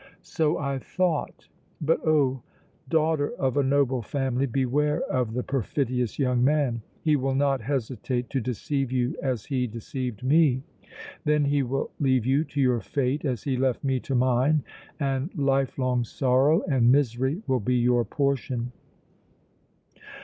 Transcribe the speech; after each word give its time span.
"So 0.23 0.57
I 0.57 0.79
thought, 0.79 1.47
but 1.79 1.99
oh! 2.03 2.41
daughter 2.89 3.33
of 3.33 3.55
a 3.55 3.61
noble 3.61 4.01
family, 4.01 4.47
beware 4.47 5.01
of 5.01 5.35
the 5.35 5.43
perfidious 5.43 6.17
young 6.17 6.43
man! 6.43 6.81
He 7.03 7.15
will 7.15 7.35
not 7.35 7.61
hesitate 7.61 8.27
to 8.31 8.41
deceive 8.41 8.91
you 8.91 9.15
as 9.21 9.45
he 9.45 9.67
deceived 9.67 10.23
me! 10.23 10.63
Then 11.23 11.45
he 11.45 11.61
will 11.61 11.91
leave 11.99 12.25
you 12.25 12.43
to 12.45 12.59
your 12.59 12.79
fate 12.81 13.25
as 13.25 13.43
he 13.43 13.55
left 13.57 13.83
me 13.83 13.99
to 13.99 14.15
mine, 14.15 14.63
and 14.99 15.29
life 15.37 15.77
long 15.77 16.03
sorrow 16.03 16.63
and 16.67 16.91
misery 16.91 17.43
will 17.45 17.59
be 17.59 17.75
your 17.75 18.03
portion!" 18.03 18.71